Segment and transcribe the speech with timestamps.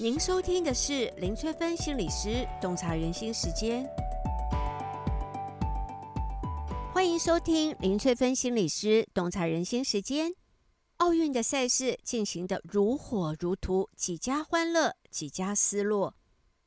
[0.00, 3.84] 您收听的是林翠芬心理师洞察人心时间，
[6.94, 10.32] 欢迎收听林翠芬心理师洞察人心时间。
[10.98, 16.14] 奥运的赛事进行得如火如荼，几家欢乐几家失落。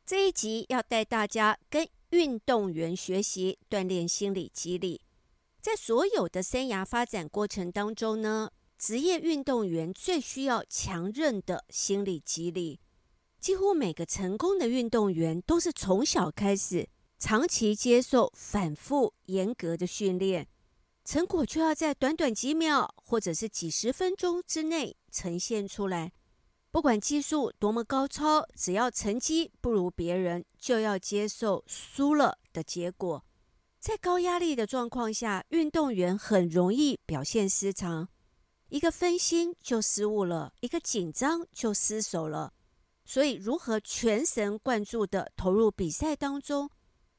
[0.05, 4.99] 这一集要带大家跟运动员学习锻炼心理肌力。
[5.61, 12.81] 在所有的生涯发展过程当中呢，职业运动员最需要强韧的心理肌力，
[13.41, 16.87] 几乎每个成功的运动员都是从小开始，
[17.17, 20.47] 长期接受反复严格的训练，
[21.03, 26.11] 成果就要在短短几秒或者是几十分钟之内呈现出来。
[26.69, 33.25] 不管技术多么高超，只要成绩不如别人，就要接受输了的结果。
[33.79, 38.07] 在高压力的状况下，运动员很容易表现失常。
[38.69, 42.53] 一个分心就失误了，一个紧张就失手了。
[43.03, 46.69] 所以，如何全神贯注地投入比赛当中，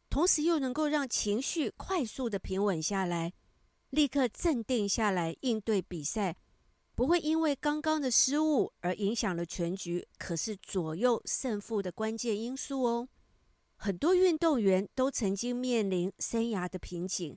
[0.09, 3.33] 同时又能够让情绪快速地平稳下来，
[3.91, 6.37] 立刻镇定下来应对比赛，
[6.95, 13.09] 不会因为刚刚的失误而影响了全局，可是左右胜负的关键因素哦。
[13.77, 17.37] 很多运动员都曾经面临生涯的瓶颈，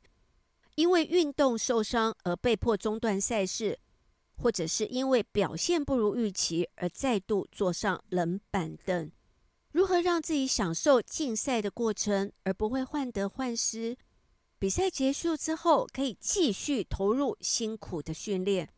[0.75, 3.79] 因为运动受伤而被迫中断赛事。
[4.37, 9.11] 或者是因为表现不如预期而再度坐上冷板凳，
[9.71, 13.97] 如何让自己享受竞赛的过程，而不会患得患失？
[14.57, 18.69] 比赛结束之后，可以继续投入辛苦的训练，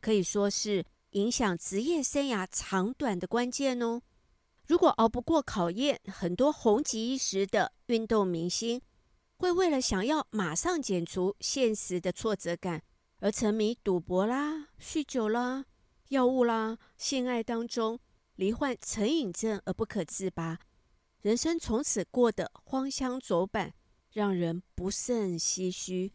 [0.00, 4.00] 可以说是影响职业生涯长短的关键哦。
[4.66, 8.80] 如果熬不过考验，很多红极一时的运动明星，
[9.36, 12.82] 会为了想要马上解除现实的挫折感。
[13.20, 15.64] 而沉迷赌博啦、酗酒啦、
[16.08, 17.98] 药物啦、性爱当中，
[18.36, 20.58] 罹患成瘾症而不可自拔，
[21.22, 23.74] 人生从此过得荒腔走板，
[24.12, 26.12] 让人不胜唏嘘。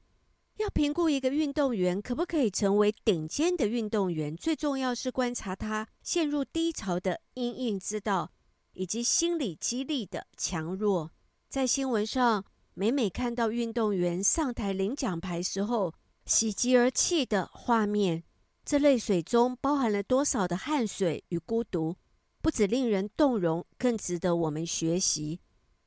[0.57, 8.31] 要评估一个运动员可不可以成为顶尖的运动员，最重要是观察他陷入低潮的因应之道，
[8.73, 11.11] 以及心理激励的强弱。
[11.49, 15.93] 在新闻上，每每看到运动员上台领奖牌时候，
[16.25, 18.23] 喜极而泣的画面，
[18.63, 21.95] 这泪水中包含了多少的汗水与孤独，
[22.41, 25.39] 不只令人动容，更值得我们学习。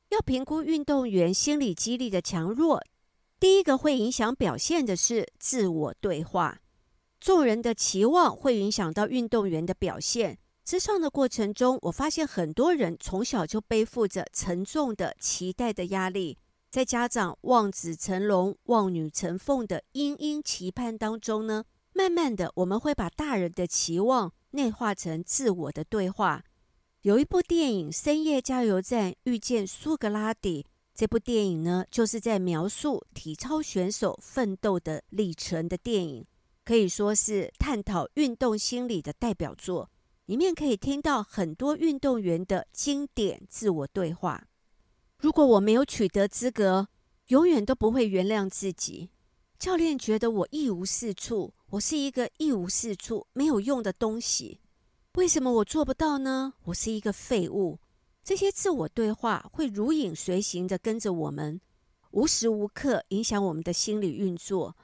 [0.09, 2.81] 要评估运动员心理肌力的强弱，
[3.39, 6.59] 第一个会影响表现的是自我对话。
[7.19, 10.37] 众人的期望会影响到运动员的表现。
[10.63, 16.37] 之上的过程中，我发现很多人从小就背负着沉重的期待的压力。
[16.69, 21.63] 在家长望子成龙、望女成凤的殷殷期盼当中呢，
[21.93, 26.43] 慢慢的，我们会把大人的期望内化成自我的对话。
[27.03, 30.63] 有一部电影《深夜加油站遇见苏格拉底》，
[30.93, 36.25] 这部电影呢，就是在描述体操选手奋斗的历程的电影，
[36.65, 39.89] 可以说是探讨运动心理的代表作。
[40.25, 44.43] 里面可以听到很多运动员的经典自我对话。
[45.19, 46.89] 如果我没有取得资格，
[47.27, 49.09] 永远都不会原谅自己。
[49.57, 54.61] 教练觉得我一无是处，我是一个一无是处、没有用的东西。
[55.15, 56.53] 为什么我做不到呢？
[56.65, 57.79] 我是一个废物。
[58.23, 61.59] 这些自我对话会如影随形的跟着我们，
[62.11, 64.77] 无时无刻影响我们的心理运作。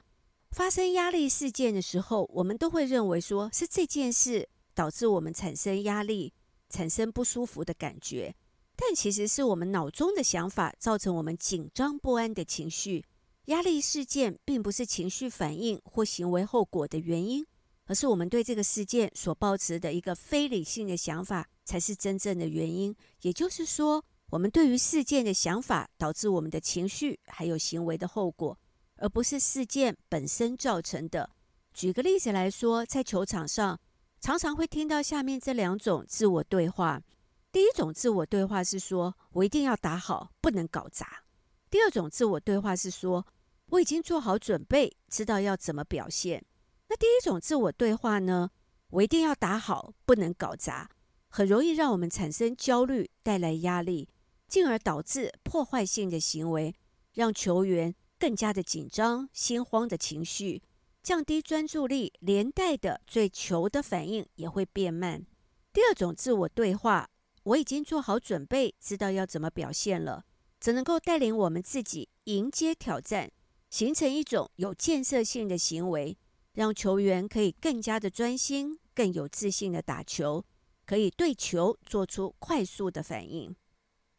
[0.50, 6.32] 发生压力事件的时候，我们都会认为说是这件事导致我们产生压力，
[6.68, 8.34] 产生不舒服的感觉。
[8.76, 13.04] 但其实是我们脑中的想法造成我们紧张不安的情绪。
[13.46, 17.44] 压力事件并不是情绪反应或行为后果的原因，
[17.84, 22.96] 而是我们对这个事件所抱持的一个非理性的想法才是真正的原因。
[23.20, 28.58] 也就是说，我们对于事件的想法导致我们的情绪还有行为的后果，
[28.96, 31.28] 而不是事件本身造成的。
[31.74, 33.78] 举个例子来说，在球场上
[34.20, 37.02] 常常会听到下面这两种自我对话。
[37.54, 41.22] 第一种自我对话是说：“我一定要打好，不能搞砸。”
[41.70, 43.24] 第二种自我对话是说
[43.70, 46.44] ：“我已经做好准备，知道要怎么表现。”
[46.90, 48.50] 那第一种自我对话呢？
[48.88, 50.90] 我一定要打好，不能搞砸，
[51.28, 54.08] 很容易让我们产生焦虑，带来压力，
[54.48, 56.74] 进而导致破坏性的行为，
[57.12, 60.60] 让球员更加的紧张、心慌的情绪，
[61.04, 65.24] 降低专注力，连带的对球的反应也会变慢。
[65.72, 67.08] 第二种自我对话。
[67.44, 70.24] 我已经做好准备，知道要怎么表现了，
[70.58, 73.30] 只能够带领我们自己迎接挑战，
[73.70, 76.16] 形成一种有建设性的行为，
[76.54, 80.44] 让球员可以更加的专心、更有自信的打球，
[80.86, 83.54] 可以对球做出快速的反应。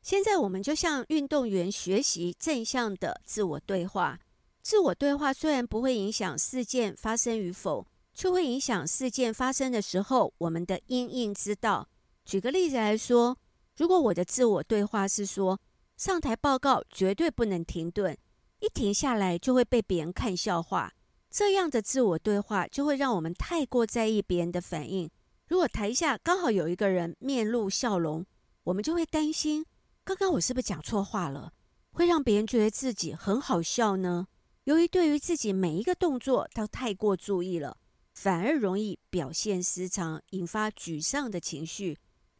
[0.03, 4.19] 现在我们就向运动员学习正向的自我对话。
[4.61, 11.87] 自我对话虽然不会影响事件发生与否，却会影响事件发生的时候我们的因应之道。
[12.25, 13.37] 举个例子来说，
[13.77, 15.59] 如果我的自我对话是说，
[15.95, 18.17] 上台报告绝对不能停顿，
[18.59, 20.91] 一停下来就会被别人看笑话，
[21.29, 25.09] 这样的自我对话就会让我们太过在意别人的反应。
[25.47, 28.25] 如果台下刚好有一个人面露笑容，
[28.63, 29.63] 我们就会担心。
[30.03, 31.53] 刚刚我是不是讲错话了？
[31.91, 34.27] 会让别人觉得自己很好笑呢？
[34.63, 37.77] 由于对于自己每一个动作都太过注意了，
[38.15, 41.95] 反而容易表现失常，引发沮丧的情绪。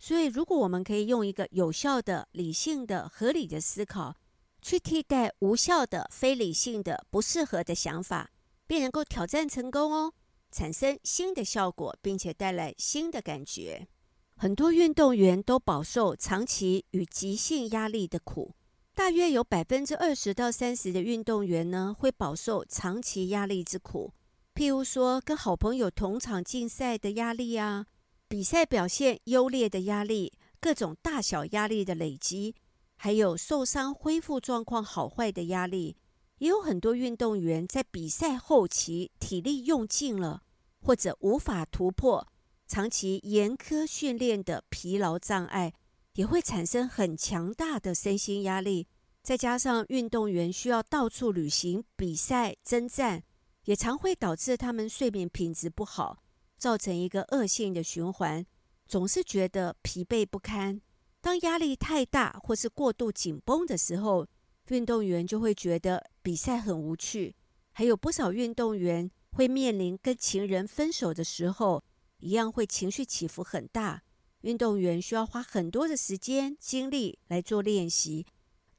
[0.08, 4.16] 所以，如果我们可以用一个有效的、理性的、合理的思考，
[4.62, 8.30] 去替代无效的、非理性的、不适合的想法，
[8.68, 10.14] 便能够挑战成功哦，
[10.52, 13.88] 产生新的效果，并且带来新的感觉。
[14.36, 18.54] 很多运动员都饱受长期与急性压力的苦，
[18.94, 24.14] 大约有百分之二十到三十的运动员呢，会饱受长期压力之苦。
[24.54, 27.88] 譬如说，跟好朋友同场竞赛的压力啊，
[28.36, 32.54] 比赛表现优劣的压力，各种大小压力的累积，
[32.98, 35.96] 还有受伤恢复状况好坏的压力。
[36.40, 40.44] 也有很多运动员在比赛后期体力用尽了，
[40.82, 42.28] 或者无法突破。
[42.68, 45.72] 长期严苛训练的疲劳障碍，
[46.16, 48.90] 也会产生很强大的身心压力。
[49.24, 53.24] 再加上运动员需要到处旅行、比赛、征战，
[53.64, 56.18] 也常会导致他们睡眠品质不好，
[56.58, 58.46] 造成一个恶性的循环，
[58.88, 60.82] 总是觉得疲惫不堪。
[61.22, 64.28] 当压力太大或是过度紧绷的时候，
[64.68, 67.36] 运动员就会觉得比赛很无趣。
[67.72, 71.84] 还有不少运动员会面临跟情人分手的时候。
[72.20, 74.02] 一样会情绪起伏很大，
[74.42, 78.26] 运动员需要花很多的时间精力来做练习，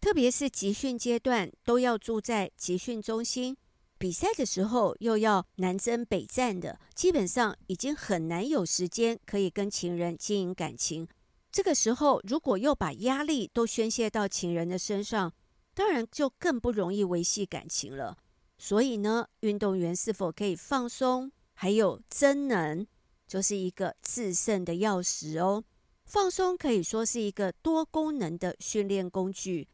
[0.00, 3.56] 特别是集训阶段都要住在集训中心，
[3.98, 11.08] 比赛的时候又要南征北战的，基本上已经很难有时间可以跟情人经营感情。
[11.50, 15.32] 这个时候如果又把压力都宣泄到情人的身上，
[15.74, 18.18] 当然就更不容易维系感情了。
[18.58, 22.86] 所以呢，运动员是否可以放松，还有增能。
[23.26, 25.64] 就是一个制胜的钥匙哦。
[26.04, 29.66] 放松可以说是一个多功能的训练工具。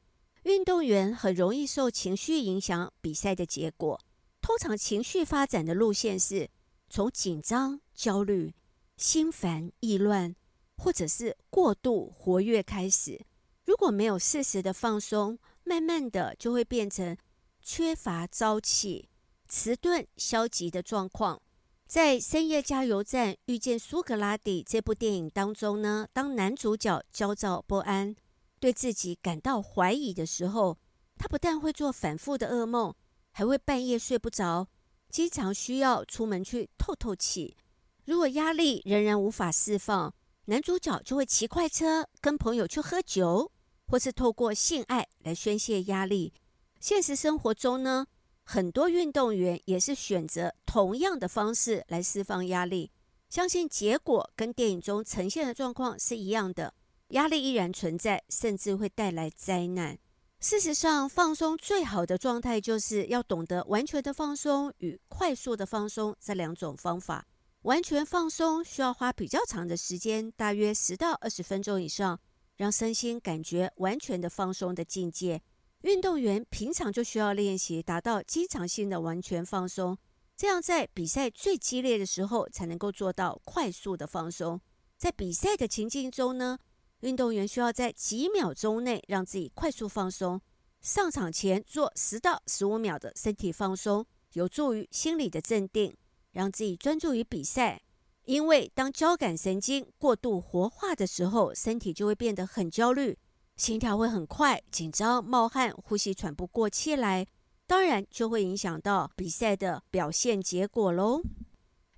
[0.45, 4.01] 运动员很容易受情绪影响比赛的结果。
[4.43, 6.51] 通常情绪发展的路线是
[6.91, 8.53] 从紧张、焦虑、
[8.97, 10.35] 心烦意乱，
[10.77, 13.25] 或者是过度活跃开始。
[13.65, 17.17] 如果没有适时的放松，慢慢的就会变成
[17.63, 19.09] 缺乏朝气、
[19.49, 21.41] 迟钝、消极的状况。
[21.87, 28.17] 在《深夜加油站遇见苏格拉底》这部电影当中呢，当男主角焦躁不安，
[28.59, 30.77] 对自己感到怀疑的时候，
[31.17, 32.93] 他不但会做反复的噩梦，
[33.33, 34.69] 还会半夜睡不着，
[35.11, 37.57] 经常需要出门去透透气。
[38.05, 40.15] 如果压力仍然无法释放，
[40.47, 43.51] 男主角就会骑快车跟朋友去喝酒，
[43.87, 46.33] 或是透过性爱来宣泄压力。
[46.81, 48.07] 现实生活中呢，
[48.45, 52.91] 很多运动员也是选择同样的方式来释放压力，
[53.31, 56.75] 相信结果跟电影中呈现的状况是一样的，
[57.09, 59.97] 压力依然存在，甚至会带来灾难。
[60.43, 67.25] 事实上，放松最好的状态就是要懂得完全的放松与快速的放松这两种方法。
[67.63, 72.19] 完全放松需要花比较长的时间，大约十到二十分钟以上，
[72.57, 75.41] 让身心感觉完全的放松的境界。
[75.83, 79.97] 运动员平常就需要练习，达到经常性的完全放松，
[80.37, 84.61] 这样在比赛最激烈的时候才能够做到快速的放松。
[84.99, 86.59] 在比赛的情境中呢，
[87.03, 90.41] 运动员需要在几秒钟内让自己快速放松。
[90.81, 95.97] 上场前做十到十五秒的身体放松，有助于心理的镇定，
[96.33, 97.83] 让自己专注于比赛。
[98.25, 103.19] 因为当交感神经过度活化的时候，身体就会变得很焦虑。
[103.57, 107.27] 心跳会很快，紧张、冒汗、呼吸喘不过气来，
[107.67, 111.21] 当然就会影响到比赛的表现结果喽。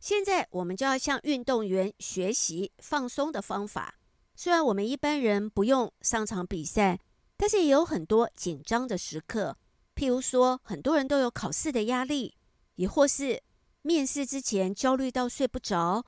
[0.01, 3.95] 现在我们就要向运动员学习放松的方法。
[4.35, 6.99] 虽然我们一般人不用上场比赛，
[7.37, 9.57] 但是也有很多紧张的时刻，
[9.95, 12.35] 譬如说，很多人都有考试的压力，
[12.75, 13.43] 也或是
[13.83, 16.05] 面试之前焦虑到睡不着，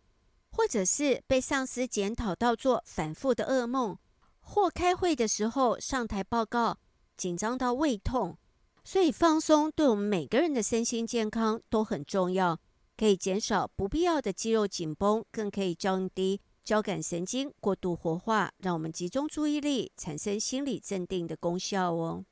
[0.51, 3.97] 或者是被上司检讨到做反复的噩梦。
[4.41, 6.79] 或开会的时候上台报告，
[7.17, 8.39] 紧张到胃痛，
[8.85, 12.59] 所以放松对我们每个人的身心健康都很重要，
[12.97, 22.25] 可以减少不必要的肌肉紧绷，更可以降低交感神经过度活化，让我们集中注意力，产生心理镇定的功效哦。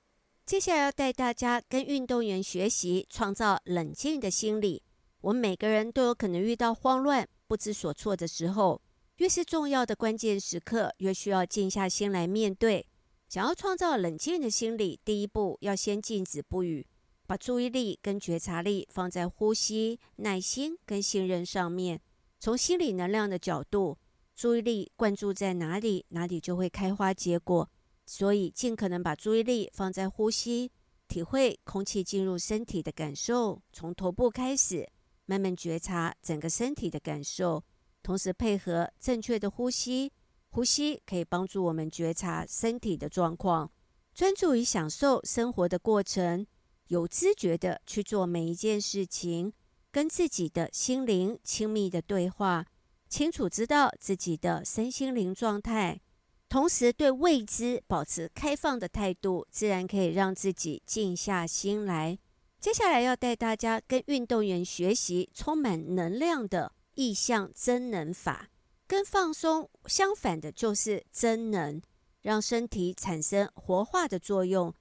[0.45, 4.83] 接下来要带大家跟运动员学习，创造冷静的心理。
[5.21, 8.83] 我们每个人都有可能遇到慌乱、不知所措的时候，
[9.19, 12.85] 越是重要的关键时刻，越需要静下心来面对。
[13.29, 16.85] 想要创造冷静的心理，第一步要先静止不语，
[17.29, 22.01] 把注意力跟觉察力放在呼吸、耐心跟信任上面。
[22.41, 23.97] 从心理能量的角度，
[24.35, 27.71] 注意力灌注在哪里，哪里就会开花结果。
[28.07, 30.71] 所以，尽可能把注意力放在呼吸，
[31.09, 34.89] 体会空气进入身体的感受，从头部开始。
[35.27, 37.65] 慢慢觉察整个身体的感受，
[38.03, 40.13] 同时配合正确的呼吸。
[40.51, 43.73] 呼吸可以帮助我们觉察身体的状况，
[44.13, 46.47] 专注于享受生活的过程，
[46.89, 49.53] 有知觉的去做每一件事情，
[49.91, 52.67] 跟自己的心灵亲密的对话，
[53.15, 56.01] 清楚知道自己的身心灵状态，
[56.49, 62.19] 同时对未知保持开放的态度，自然可以让自己静下心来。
[62.59, 68.49] 接下来要带大家跟运动员学习充满能量的意象真能法，
[68.89, 71.81] 跟放松相反的就是真能，
[72.23, 74.75] 让身体产生活化的作用，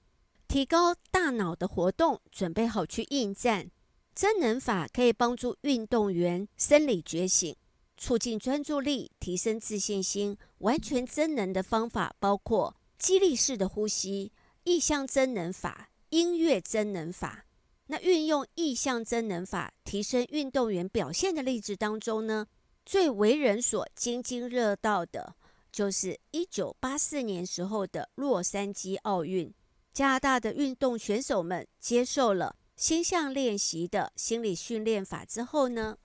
[0.48, 3.70] 提高大脑的活动，准备好去应战。
[4.12, 7.54] 真能法可以帮助运动员生理觉醒，
[8.04, 10.36] 促进专注力，提升自信心。
[10.58, 14.30] 完全增能的方法包括激励式的呼吸、
[14.64, 17.46] 意象增能法、音乐增能法。
[17.86, 22.46] 那运用意象增能法提升运动员表现的例子当中呢，
[22.84, 25.34] 最为人所津津乐道的，
[25.72, 29.50] 就是一九八四年时候的洛杉矶奥运，
[29.94, 35.96] 加拿大的运动选手们接受了心象练习的心理训练法之后呢，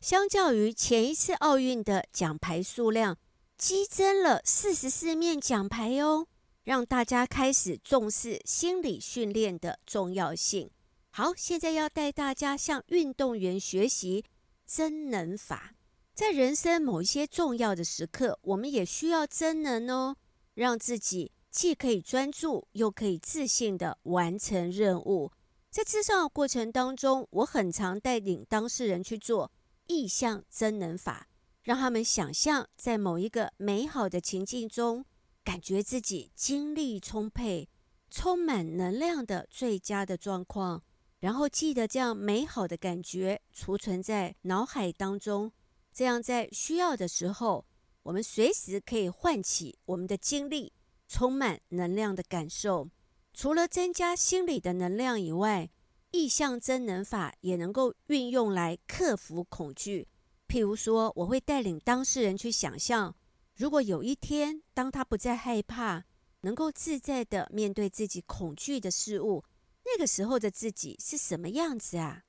[0.00, 3.16] 相较于前一次奥运的奖牌数量，
[3.56, 6.26] 激增了四十四面奖牌哦，
[6.64, 10.70] 让大家开始重视心理训练的重要性。
[11.10, 14.24] 好，现在要带大家向运动员学习
[14.66, 15.72] 真能法。
[16.14, 20.16] 在人生某一些重要的时刻，我们也需要真能哦，
[20.54, 25.32] 让自己既可以专注，又可以自信地完成任务。
[25.70, 29.50] 在咨商的过程当中，我很常带领当事人去做
[29.86, 31.28] 意象增能法，
[31.62, 35.04] 让他们想象在某一个美好的情境中，
[35.44, 37.68] 感觉自己精力充沛、
[38.10, 40.82] 充满能量的最佳的状况。
[41.20, 45.50] 然后记得这样美好的感觉储存在脑海当中，
[45.92, 47.64] 这样在需要的时候，
[48.02, 50.72] 我们随时可以唤起我们的精力，
[51.08, 52.90] 充满能量的感受。
[53.32, 55.70] 除了增加心理的能量以外，
[56.16, 60.08] 意象真能法也能够运用来克服恐惧。
[60.48, 63.14] 譬如说，我会带领当事人去想象，
[63.56, 66.04] 如果有一天，当他不再害怕，
[66.40, 69.44] 能够自在地面对自己恐惧的事物。
[69.84, 72.22] 那个时候的自己是什么样子啊？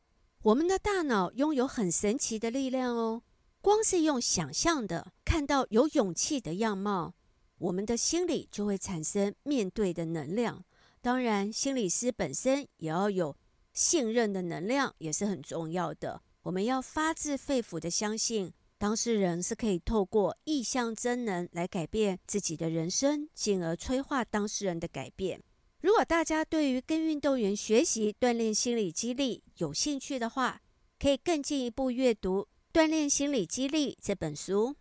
[0.44, 3.24] 我们的大脑拥有很神奇的力量哦。
[3.62, 7.14] 光是用想象的看到有勇气的样貌，
[7.58, 10.64] 我们的心里就会产生面对的能量。
[11.02, 13.36] 当然，心理师本身也要有
[13.78, 16.20] 信任的能量，也是很重要的。
[16.42, 25.44] 我们要发自肺腑的相信，当事人是可以透过意象真能来改变自己的人生，进而催化当事人的改变。
[25.82, 30.60] 如果大家对于跟运动员学习锻炼心理激励有兴趣的话，
[30.98, 34.76] 可以更进一步阅读《锻炼心理激励》这本书。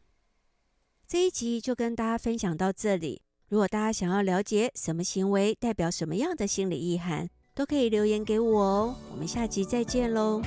[1.07, 3.21] 这一集就跟大家分享到这里。
[3.49, 8.94] 如果大家想要了解什么行为代表什么样的心理意涵，都可以留言给我哦。
[9.10, 10.42] 我们下集再见喽。